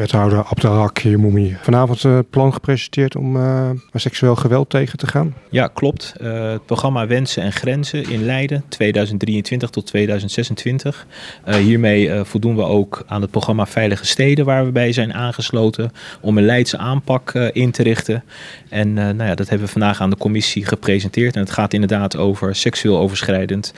[0.00, 1.56] Wethouder Abdelhak Moemi.
[1.60, 5.34] Vanavond een plan gepresenteerd om uh, seksueel geweld tegen te gaan.
[5.50, 6.14] Ja, klopt.
[6.20, 11.06] Uh, het programma Wensen en Grenzen in Leiden 2023 tot 2026.
[11.48, 15.92] Uh, hiermee voldoen we ook aan het programma Veilige Steden waar we bij zijn aangesloten
[16.20, 18.24] om een Leidse aanpak in te richten.
[18.68, 21.34] En nou ja, dat hebben we vandaag aan de commissie gepresenteerd.
[21.34, 23.74] En het gaat inderdaad over seksueel overschrijdend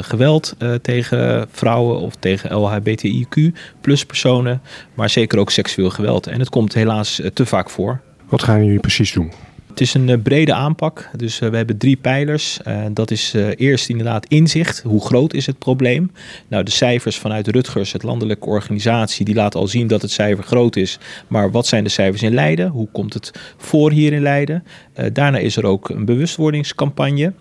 [0.00, 4.62] geweld tegen vrouwen of tegen LHBTIQ plus personen.
[4.94, 6.26] Maar zeker ook seksueel geweld.
[6.26, 8.00] En het komt helaas eh, te vaak voor.
[8.28, 9.32] Wat gaan jullie precies doen?
[9.68, 11.10] Het is een eh, brede aanpak.
[11.16, 12.58] Dus eh, we hebben drie pijlers.
[12.92, 14.82] dat is eerst inderdaad inzicht.
[14.82, 16.12] Hoe groot is het probleem?
[16.48, 20.44] Nou, de cijfers vanuit Rutgers, het landelijke organisatie, die laten al zien dat het cijfer
[20.44, 20.98] groot is.
[21.28, 22.68] Maar wat zijn de cijfers in Leiden?
[22.68, 24.64] Hoe komt het voor hier in Leiden?
[25.12, 27.32] daarna is er ook een bewustwordingscampagne.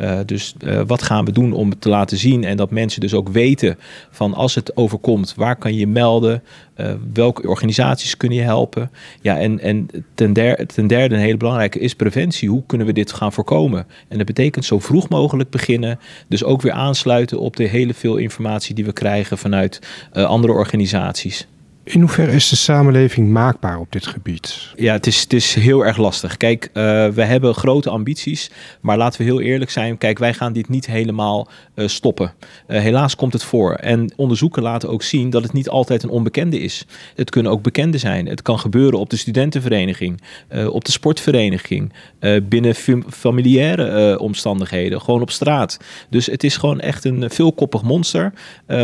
[0.00, 3.00] Uh, dus uh, wat gaan we doen om het te laten zien en dat mensen
[3.00, 3.78] dus ook weten
[4.10, 6.42] van als het overkomt, waar kan je melden,
[6.76, 8.90] uh, welke organisaties kunnen je helpen.
[9.20, 10.32] Ja, en, en ten,
[10.66, 12.48] ten derde, een hele belangrijke is preventie.
[12.48, 13.86] Hoe kunnen we dit gaan voorkomen?
[14.08, 18.16] En dat betekent zo vroeg mogelijk beginnen, dus ook weer aansluiten op de hele veel
[18.16, 19.80] informatie die we krijgen vanuit
[20.12, 21.46] andere organisaties.
[21.84, 24.72] In hoeverre is de samenleving maakbaar op dit gebied?
[24.76, 26.36] Ja, het is, het is heel erg lastig.
[26.36, 26.72] Kijk, uh,
[27.08, 28.50] we hebben grote ambities,
[28.80, 29.98] maar laten we heel eerlijk zijn.
[29.98, 32.32] Kijk, wij gaan dit niet helemaal uh, stoppen.
[32.68, 33.74] Uh, helaas komt het voor.
[33.74, 36.86] En onderzoeken laten ook zien dat het niet altijd een onbekende is.
[37.14, 38.26] Het kunnen ook bekende zijn.
[38.26, 40.20] Het kan gebeuren op de studentenvereniging,
[40.70, 41.92] op de sportvereniging,
[42.42, 42.74] binnen
[43.08, 45.78] familiaire omstandigheden, gewoon op straat.
[46.10, 48.32] Dus het is gewoon echt een veelkoppig monster.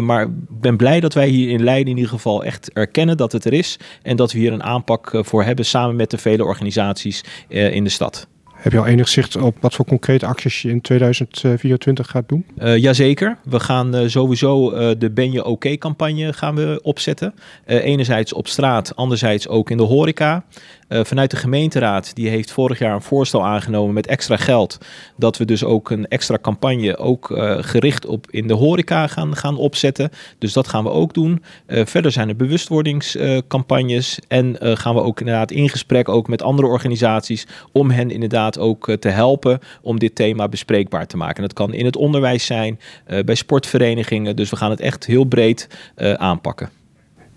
[0.01, 3.33] maar ik ben blij dat wij hier in Leiden in ieder geval echt erkennen dat
[3.33, 6.19] het er is en dat we hier een aanpak eh, voor hebben samen met de
[6.19, 8.29] vele organisaties eh, in de stad.
[8.67, 12.47] Heb je al enig zicht op wat voor concrete acties je in 2024 gaat doen?
[12.59, 13.39] Uh, jazeker.
[13.45, 17.35] We gaan sowieso de Ben je oké campagne gaan we opzetten.
[17.67, 20.45] enerzijds op straat, anderzijds ook in de horeca.
[20.89, 24.79] Vanuit de gemeenteraad, die heeft vorig jaar een voorstel aangenomen met extra geld.
[25.17, 27.27] Dat we dus ook een extra campagne ook
[27.61, 30.11] gericht op in de horeca gaan, gaan opzetten.
[30.39, 31.43] Dus dat gaan we ook doen.
[31.67, 34.19] Verder zijn er bewustwordingscampagnes.
[34.29, 37.47] en gaan we ook inderdaad in gesprek ook met andere organisaties.
[37.73, 41.43] Om hen inderdaad ook te helpen om dit thema bespreekbaar te maken.
[41.43, 42.81] dat kan in het onderwijs zijn,
[43.25, 44.37] bij sportverenigingen.
[44.37, 45.69] Dus we gaan het echt heel breed
[46.17, 46.71] aanpakken.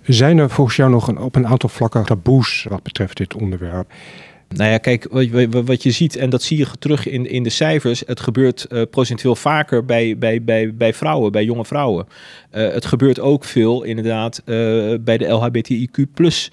[0.03, 3.91] Zijn er volgens jou nog een, op een aantal vlakken taboes wat betreft dit onderwerp?
[4.55, 5.07] Nou ja, kijk,
[5.51, 8.81] wat je ziet, en dat zie je terug in, in de cijfers, het gebeurt uh,
[8.89, 12.07] procentueel vaker bij, bij, bij, bij vrouwen, bij jonge vrouwen.
[12.51, 14.55] Uh, het gebeurt ook veel inderdaad uh,
[15.01, 16.51] bij de LHBTIQ plus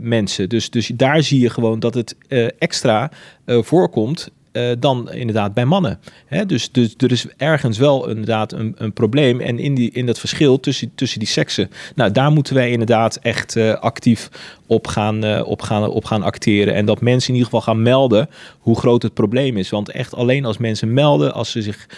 [0.00, 0.48] mensen.
[0.48, 2.16] Dus, dus daar zie je gewoon dat het
[2.58, 3.10] extra
[3.46, 5.98] voorkomt uh, dan inderdaad bij mannen.
[6.26, 6.46] Hè?
[6.46, 9.40] Dus, dus er is ergens wel inderdaad een, een probleem.
[9.40, 13.16] En in, die, in dat verschil tussen, tussen die seksen, nou, daar moeten wij inderdaad
[13.16, 14.30] echt uh, actief
[14.66, 16.74] op gaan, uh, op, gaan, op gaan acteren.
[16.74, 18.28] En dat mensen in ieder geval gaan melden
[18.58, 19.70] hoe groot het probleem is.
[19.70, 21.88] Want echt alleen als mensen melden, als ze zich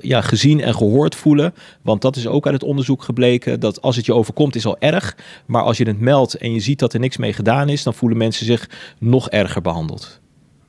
[0.00, 1.54] ja, gezien en gehoord voelen.
[1.82, 4.76] Want dat is ook uit het onderzoek gebleken, dat als het je overkomt is al
[4.78, 5.16] erg.
[5.46, 7.94] Maar als je het meldt en je ziet dat er niks mee gedaan is, dan
[7.94, 8.68] voelen mensen zich
[8.98, 10.22] nog erger behandeld.